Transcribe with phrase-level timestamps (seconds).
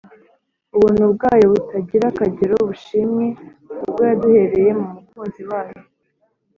[0.75, 3.25] ‘‘Ubuntu bwayo butagira akagero bushimwe
[3.85, 5.77] ubwo yaduhereye mu Mukunzi wayo.